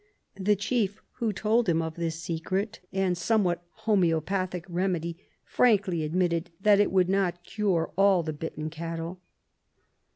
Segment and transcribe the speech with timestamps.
[0.39, 6.79] The chief who told him of this secret and somewhat homoeopathic remedy frankly admitted that
[6.79, 9.21] it would not cure all the bitten cattle.